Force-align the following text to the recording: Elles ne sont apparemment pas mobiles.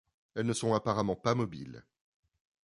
Elles 0.33 0.47
ne 0.47 0.53
sont 0.53 0.73
apparemment 0.73 1.15
pas 1.15 1.35
mobiles. 1.35 1.85